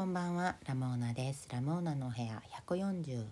[0.00, 1.46] こんばんはラモーナです。
[1.52, 3.26] ラモーナのお部屋141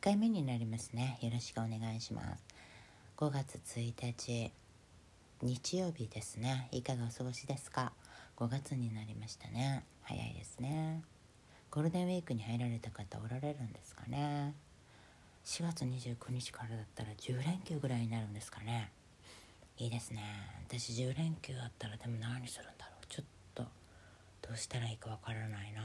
[0.00, 1.18] 回目になりますね。
[1.20, 2.42] よろしくお願いします。
[3.18, 4.50] 5月1日
[5.42, 6.68] 日曜日ですね。
[6.72, 7.92] いかがお過ごしですか
[8.38, 9.84] ？5月になりましたね。
[10.04, 11.02] 早いですね。
[11.70, 14.54] ゴールデンウィークに入られた方おられるんですかね
[15.44, 18.90] ？4月29日からだったら10連休ぐらいになるんですかね？
[19.76, 20.22] いいですね。
[20.66, 22.97] 私10連休あったらでも何するんだろう。
[24.42, 25.82] どうしたらいいかわからないな。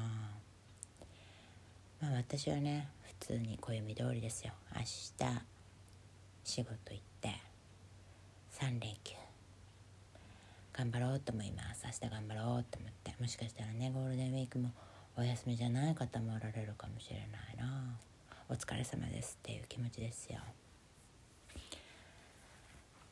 [2.01, 2.89] まあ私はね
[3.19, 4.53] 普通に暦通りですよ。
[4.75, 5.41] 明日
[6.43, 7.29] 仕事行って
[8.59, 9.15] 3連休。
[10.73, 11.85] 頑張ろうと思います。
[11.85, 13.15] 明日頑張ろうと思って。
[13.19, 14.71] もしかしたらねゴールデンウィークも
[15.15, 17.95] お休みじゃない方もおられるかもしれないな。
[18.49, 20.39] お疲れ様ですっていう気持ちですよ。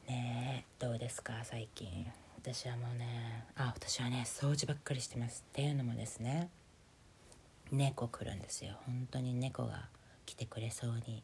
[0.07, 2.11] ねえどうですか最近？
[2.43, 6.49] 私はもうねあ私はね掃除ばっかりしてますっていうのもですね
[7.71, 8.73] 猫来るんですよ。
[8.85, 9.85] 本当に猫が
[10.25, 11.23] 来てくれそうに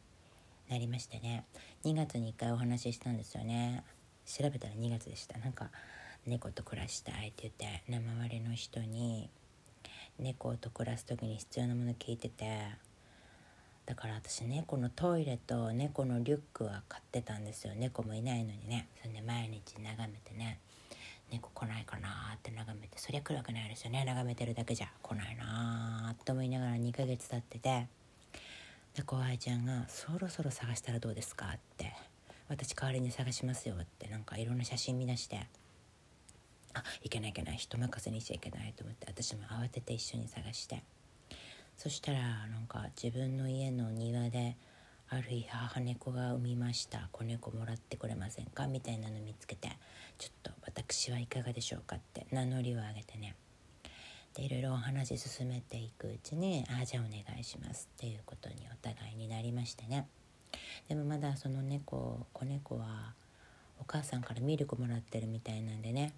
[0.70, 1.44] なりましてね。
[1.84, 3.82] 2月に1回お話ししたんですよね。
[4.26, 5.38] 調べたら2月でした。
[5.38, 5.70] なんか
[6.24, 9.28] 猫と暮らしたいって言ってね周りの人に
[10.18, 12.60] 猫と暮らす時に必要なもの聞いてて。
[13.86, 17.72] だから私猫のトイレと猫のリュックは買ってたんですよ。
[17.74, 18.86] 猫もいないのにね。
[19.00, 20.60] それで毎日眺めてね。
[21.30, 24.04] 猫来ないかなって眺めてそりゃ来るわけないですよね。
[24.04, 27.86] 眺めてるだけじゃ来ないなと思いながら2ヶ月経ってて。
[28.94, 31.92] で後輩ちゃんが「そろそろ探したらどうですか?」って
[32.48, 34.08] 「私代わりに探しますよ」って。
[34.08, 35.46] なんかいろんな写真見出して
[36.74, 37.56] あいけないいけない。
[37.56, 39.06] 人任せにしちゃいけないと思って。
[39.06, 40.82] 私も慌てて一緒に探して。
[41.76, 44.56] そしたらなんか自分の家の庭で
[45.10, 47.08] ある日母猫が産みました。
[47.12, 48.66] 子猫もらってくれませんか？
[48.66, 49.70] みたいなの見つけて
[50.18, 53.34] ちょっと私はいかがでしょうかって名乗りを上げてね。
[54.34, 60.06] でいろいろお話進めていくうちに「ああじゃあお願いします」っていうことにお互いになりましてね。
[60.88, 63.14] でもまだその猫子猫は
[63.80, 66.12] お母さんからミルクもらってるみたいなんでね。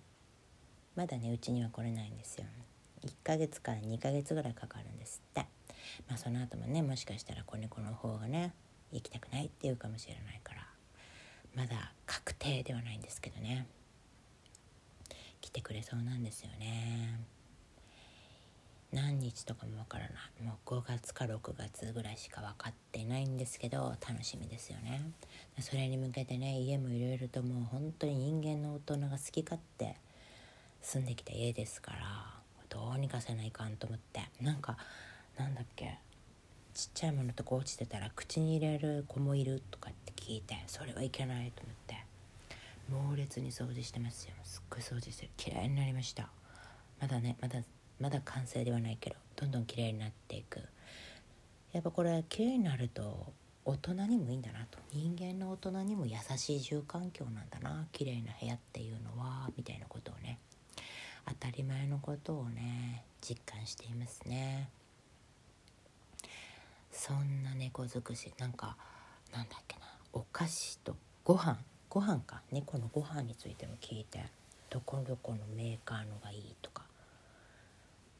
[0.97, 2.47] まだねうちには来れないんですよ。
[3.05, 5.47] 1ヶ月から2ヶ月ぐらいかかるんですって。
[6.09, 8.53] まあその後もねもしかしたら子猫の方がね
[8.93, 10.67] 行きたくないっていうかもしれないから
[11.55, 13.67] まだ確定ではないんですけどね。
[15.41, 17.19] 来てくれそうなんですよね。
[18.93, 20.43] 何日とかもわからない。
[20.43, 25.03] もう5月か6月ぐらいしか分かってないんですけど楽しみですよね。
[25.61, 29.97] それに向けてね家もいろいろともう本当に人間の大人が好き勝手
[30.83, 31.99] 住んできた家ですから
[32.69, 34.23] どうにかせないかんと思って。
[34.41, 34.77] なんか
[35.39, 35.99] なんだっけ。
[36.81, 41.97] ちっちゃいものとか落ちてたら口に入れる子もいるとかって聞いてそれはいけないと思って。
[42.91, 44.33] 猛烈に掃除してますよ。
[44.43, 45.31] すっごい掃除してる。
[45.37, 46.31] 綺麗になりました。
[46.99, 47.61] まだねまだ
[48.01, 50.61] まだ完成ではないけどどんどん綺麗になっていく。
[51.73, 53.31] やっぱこれ綺麗になると
[53.67, 54.79] 大人にもいいんだなと。
[54.95, 57.87] 人間の大人にも優しい住環境なんだな。
[57.93, 60.39] 綺麗な部屋っていうのはみたいなことをね。
[61.29, 64.71] 当たり前のことをね実感していますね。
[67.01, 68.77] そんな猫尽くしなんか
[69.33, 70.95] なんだっけなお菓子と
[71.25, 71.57] ご飯
[71.89, 74.23] ご飯か猫のご飯についても聞いて
[74.69, 76.83] どこどこのメーカーのがいいとか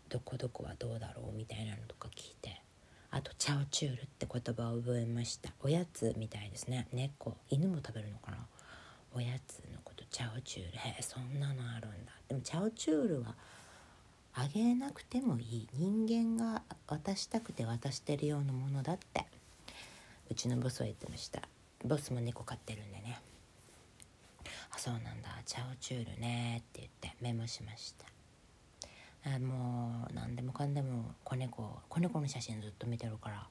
[0.09, 2.63] どこどこはどうだろうみたいなのとか聞いて
[3.11, 5.51] あとチャオチュールって言葉を覚えました。
[5.63, 6.87] おやつみたいですね。
[6.93, 8.39] 猫犬も食べるのかな。
[9.13, 10.79] おやつのことチャオチュール。
[10.79, 12.13] へえそんなのあるんだ。
[12.29, 13.35] でもチャオチュールは
[14.35, 15.69] あげなくてもいい。
[15.75, 19.27] 人間が渡したくて渡してるようなものだって。
[20.31, 21.43] うちのボスは言ってました。
[21.85, 23.21] ボスも猫飼ってるんでね
[24.71, 25.31] あそうなんだ。
[25.47, 27.95] チャオチュールねって言ってメモしまし
[29.25, 33.47] たあもう何でもかんでも子猫子猫の写真ずっと見てるから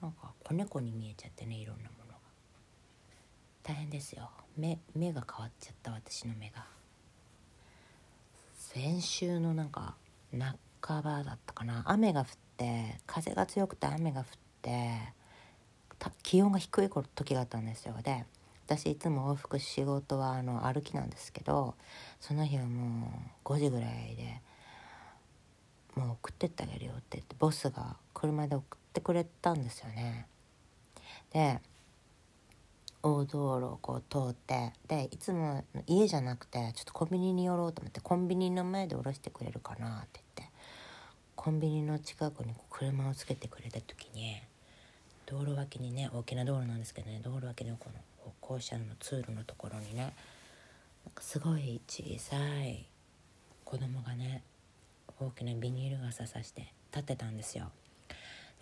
[0.00, 2.18] なんか子猫に見えちゃってねいろんなものが。
[3.62, 4.30] 大変ですよ。
[4.56, 6.64] 目目が変わっちゃった私の目が。
[8.56, 9.96] 先週のなんか
[10.80, 11.82] 半ばだったかな。
[11.86, 12.26] 雨が降っ
[12.56, 14.26] て風が強くて雨が降っ
[14.62, 15.14] て
[16.22, 17.94] 気温が低い時があったんですよ。
[18.02, 18.24] で
[18.66, 21.74] 私いつも往復仕事はあの歩きなんですけど
[22.20, 23.08] その日はも
[23.44, 24.40] う5時ぐらいで
[25.94, 30.26] 「もう送ってってあげるよ」って言ってボスが車で送ってくれたんですよね。
[31.30, 31.60] で
[33.02, 40.23] 大道路をこう通ってでいつも家じゃなくてちょっとコンビニに寄ろうと思ってコンビニの前で降ろしてくれるかなって。
[41.44, 44.40] コンビニの近くに車をつけてくれた時に
[45.26, 50.14] 道路脇にね大きな道路なんですけどね道路脇のこの歩行者の通路のところにね
[51.04, 52.86] なんかすごい小さい
[53.62, 54.42] 子供がね
[55.20, 57.66] 大きなビニール傘さして立ってたんですよ。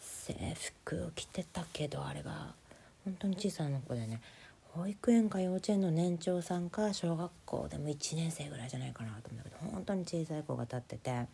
[0.01, 0.35] 制
[0.83, 2.49] 服を着てたけどあれが
[3.05, 4.21] 本当に小さな子でね
[4.75, 11.27] 保育園か幼稚園の年長さんか小学校でも1年生ぐらいじゃないかなと思うんだけど本当に小さい子が立ってて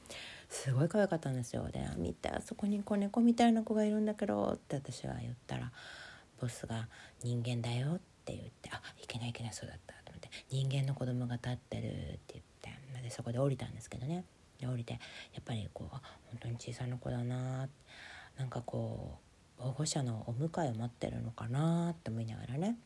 [0.49, 1.69] すごい可愛かったんですよ。
[1.71, 5.71] で「見てあそこに子猫みたいな子がいるんだけど」って私は言ったら
[6.41, 6.89] ボスが
[7.23, 14.25] 「人間だよ」って言って「あいけないいけないそうだった」と思って「人間の子供が立ってる」って言ってでそこで降りたんですけどね。
[14.59, 14.99] で降りてや
[15.41, 16.01] っぱりこう本
[16.41, 17.69] 当に小さな子だな
[18.37, 19.21] なんかこ
[19.61, 22.77] う保護者のお迎えを待ってるのかなって思いながらね。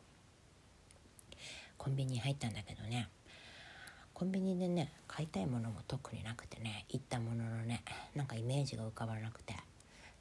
[1.83, 3.09] コンビニ入ったんだけどね。
[4.13, 7.83] コンビニでね買いたいものも特になくてね行ったもののね
[8.15, 9.53] なんかイメージが浮かばなくて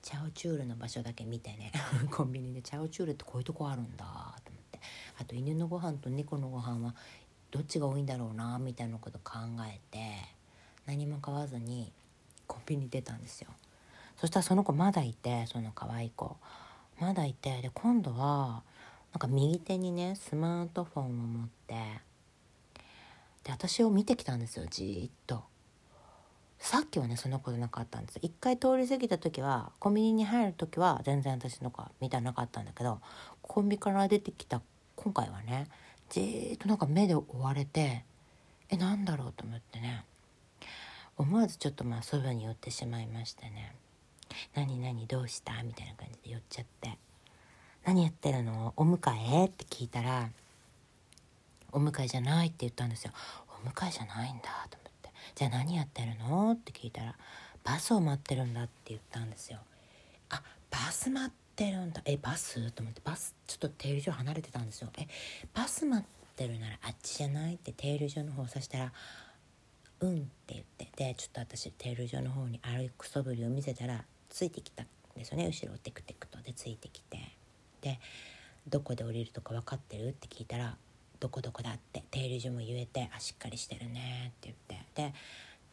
[0.01, 1.71] チャオチュールの場所だけ見てね
[2.11, 4.05] コンビニでチャオチュールってこういうとこあるんだ
[4.45, 4.81] と思って。
[5.21, 6.97] あと犬のご飯と猫のご飯は
[7.53, 9.39] どっちが多いんだろうなみたいなこと考
[9.69, 10.01] えて
[10.87, 11.93] 何も買わずに
[12.49, 13.51] コンビニ出たんですよ。
[14.17, 16.37] そしたらその子まだいてその可愛い子。
[16.99, 18.65] まだいてで今度は
[19.13, 21.75] なんか右手にねスマートフォンを持って
[23.45, 25.45] で私を見てきたんですよじーっと。
[26.59, 33.01] さっきはねそんなことなかったんです一回通り過ぎた時はコンビニに入る時は全然私の顔見たなかったんだけど
[33.43, 34.63] コンビから出てきた
[34.95, 35.67] 今回はね
[36.09, 38.05] じーっとなんか目で追われて
[38.69, 40.05] えなんだろうと思ってね。
[41.17, 43.75] 思わずちょっとまあそばに寄ってしまいましてね
[44.55, 46.99] 「何何どうした?」みたいな感じで寄っちゃって
[47.85, 48.73] 「何やってるの？
[48.77, 50.31] お迎え?」って聞いたら
[51.73, 53.13] 「お迎えじゃない」って言ったんですよ
[53.65, 57.17] 「お迎えじゃないんだ」と思って「じゃあ何やってるの?」って聞いたら
[57.65, 59.59] 「バスを待ってるんだ」って言ったんですよ。
[60.31, 62.03] あバス待ってるんだ。
[62.05, 62.71] えバス？
[62.71, 63.01] と思って。
[63.05, 64.91] バスちょっとテール上離れてたんですよ。
[64.97, 65.07] え
[65.53, 67.57] バス待ってるならあっちじゃない？
[67.57, 68.93] ってテール上の方を指したら
[70.01, 70.89] 「うん」って言って。
[70.97, 74.87] でちょっと私テール上の方に歩く素振りを見せたらついてきたん
[75.17, 75.47] ですよね。
[75.47, 76.41] 後ろをテクテクと。
[76.43, 77.19] でついてきて。
[77.83, 78.01] で
[78.67, 80.79] 「どこで降りるとか分かってる?」って聞いたら
[81.21, 85.11] 「どこどこだ」ってテール上も言えて「あしっかりしてるね」って言って。
[85.11, 85.15] で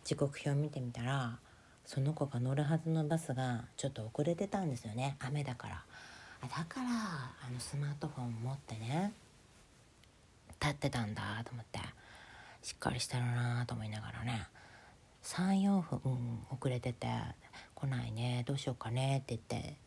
[0.04, 1.40] 時刻表見てみたら
[1.86, 5.18] その子が乗るはずのバスがちょっと遅れてたんですよね。
[5.20, 5.86] 雨だから。
[6.42, 9.14] あだからあのスマートフォン持ってね
[10.60, 11.80] 立ってたんだと思って。
[12.62, 14.48] しっかりしてるなと思いながらね。
[15.24, 17.08] 34分、うん、遅れてて
[17.76, 19.78] 「来ないねどうしようかね」って言って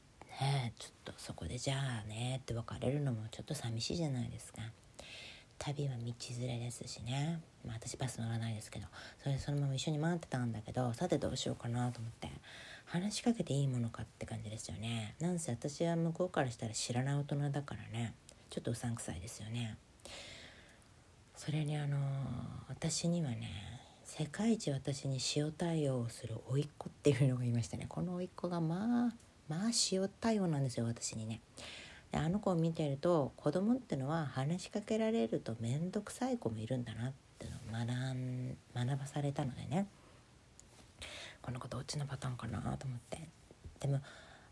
[0.41, 1.75] ねちょっとそこでじゃ
[2.05, 4.63] あねって別れるのもちょっと寂しいじゃないですか。
[5.59, 7.41] 旅は道連れですしね。
[7.65, 8.87] まあ私バス乗らないですけど。
[9.23, 12.29] それでそのまま一緒に待ってたんだけどさてどうしようかなと思って。
[12.87, 15.15] 話しかけていいものかって感じですよね。
[15.19, 18.13] なんせ私は向こうからしたら知らない大人だからね。
[18.51, 19.79] ちょっとうさんくさいですよね。
[21.37, 21.97] それにあの
[22.69, 27.87] 私にはね世界一私に塩対応をする甥っ子っていうのがいましたね。
[27.89, 29.15] この甥っ子がまあ
[29.53, 31.41] まあ塩対応なんですよ私にね。
[32.11, 39.87] であの子を見てると子供ってのは話しかけられると面倒くさい子もいるんだなってのを学学ばされたのでね。
[41.43, 43.29] この子どっちのパターンかなと思って。
[43.81, 44.01] でも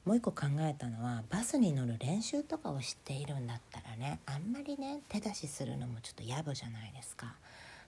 [0.04, 7.34] もう一個考えたのはバスに乗る練習とかを知っているんだったらねあんまりね手出しするのもちょっと野暮じゃないですか。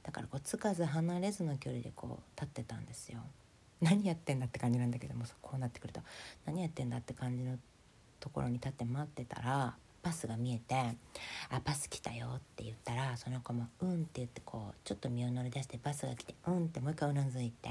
[0.03, 3.21] だからこうつかず離れずの距離でこう立ってたんですよ。
[3.83, 4.47] 何やってんだ？
[4.47, 6.01] って感じなんだけどもこうなってくると
[6.47, 6.97] 何やってんだ？
[6.97, 7.59] って感じの
[8.21, 10.75] ところに立って待ってたらバスが見えて
[11.51, 17.71] 「あバス来たよ」って言ったらその子も「うん」って言ってこうちょっと身を乗り出してバスが来て「うん」ってもう一回うなずいて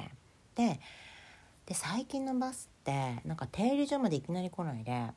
[0.55, 0.79] で
[1.65, 5.07] で最近のバスってなんか停留所までいきなり来ないで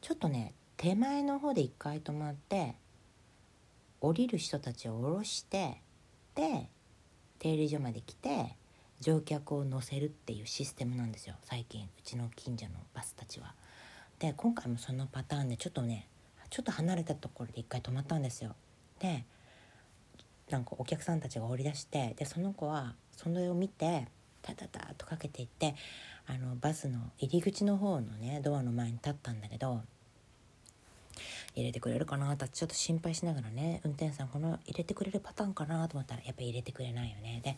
[0.00, 2.74] ちょっとね手前の方で一回止まって
[4.00, 5.80] 降りる人たちを降ろして
[6.34, 6.68] で
[7.38, 8.56] 停留所まで来て
[9.00, 13.54] 乗客を乗せるっていうシステムなんですよ最近うちの近所のバスたちは。
[14.18, 16.08] で今回もそのパターンでちょっとね
[16.48, 18.54] ちょっと離れたところで一回止まったんですよ。
[18.98, 19.24] で
[20.50, 24.06] なんかお客さんたちが降り出してでその子はその絵を見て
[24.42, 25.74] タタタとかけていって
[26.26, 29.82] あのバスの入り口の方のねドアの前に立ったんだけど
[31.54, 37.56] 入れてくれるかなとちょっと心配しながらね運転手さんこの入れてくれるパターンかなと思ったらやっぱり入れてくれないよねで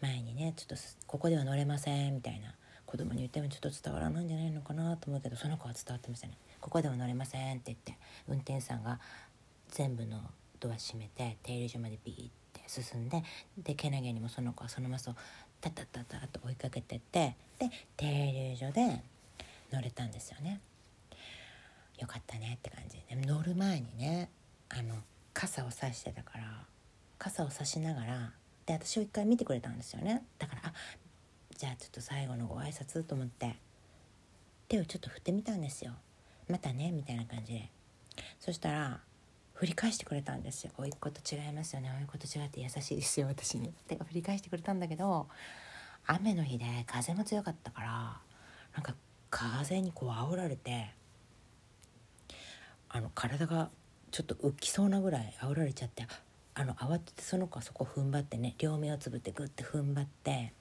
[0.00, 0.76] 前にねちょっと
[1.06, 6.38] ここでは乗れませんみたいな子供に言ってもちょっと伝わらないんじゃないのかなと思うけどその子は伝わってましたね。
[6.60, 7.96] ここでは乗れませんって言って
[8.28, 9.00] 運転手さんが
[9.68, 10.20] 全部の
[10.60, 13.22] ドア閉めて停留所までビーって進んで
[13.58, 15.14] でけなげにもその子はそのマスを
[15.60, 19.02] タタタタと追いかけてってで停留所で
[19.72, 20.60] 乗れたんですよね。
[21.98, 22.98] よかったねって感じ。
[23.08, 24.30] で乗る前にね
[24.68, 24.94] あの
[25.32, 26.64] 傘を差してたから
[27.18, 28.32] 傘を差しながら
[28.66, 30.24] で私を一回見てくれたんですよね。
[30.38, 30.72] だからあ
[31.56, 33.56] じゃあちょっと最後のご挨拶と思って
[34.68, 35.92] 手をちょっと振ってみたんですよ。
[36.48, 37.70] またねみたいな感じで。
[38.40, 39.00] そしたら
[39.54, 40.72] 振り返してくれたんですよ。
[40.76, 41.90] おいっ子と違いますよね。
[41.96, 43.72] おいっ子と違って優しいですよ私に。
[43.88, 45.28] 手が振り返してくれたんだけど
[46.06, 48.20] 雨の日で風も強かったから
[48.74, 48.94] なんか
[49.30, 50.90] 風にこう煽られて
[52.88, 53.70] あの体が
[54.10, 56.06] ちょっと浮きそうなぐらい煽られちゃって
[56.58, 60.54] あの慌ててその子はそこ踏ん張ってね両目をつぶってグッて踏ん張って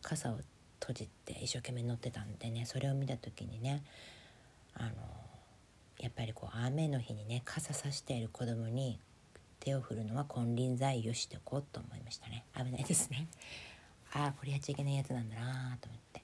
[0.00, 0.38] 傘を
[0.80, 3.84] 閉じて一生懸命乗ってたんでねそれを見た時にね
[4.74, 4.90] あの
[6.00, 8.98] やっぱりこう雨の日にね傘さしている子供に
[9.60, 12.44] 手を振るのは金輪際をしておこうと思いましたね。
[12.56, 13.28] 危ないですね。
[14.12, 16.22] ああこれやっちゃいけないやつなんだなと思って。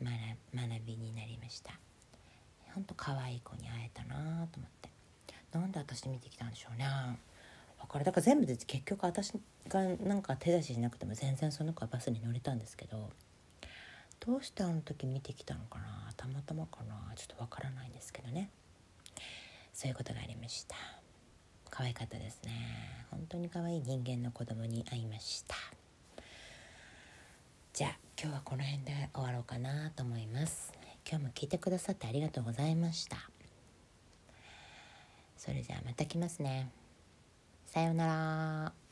[0.00, 1.78] 学びになりました。
[2.74, 4.90] ほんと可愛い子に会えたなと思って。
[5.52, 6.86] なんで私見てきたんでしょうね。
[7.86, 9.32] かるだから全部で結局私
[9.68, 13.10] がなんか手出ししなくても全然その子はバスに乗れたんですけど
[14.24, 18.50] どうしてあの時見てきたのかなたまたまかなちょっとわからないんですけどね。
[19.72, 20.74] そういうことがありました。
[21.68, 23.06] 可愛かったですね。
[23.10, 25.54] 本当に可愛い人間の子供に会いました。
[27.74, 30.72] じゃあ今日はこの辺で終わろうかなと思います。
[31.08, 33.18] 今日も聞いてくださってありがとうございました。
[35.36, 36.70] それじゃあまた来ますね。
[37.76, 38.85] さようなら。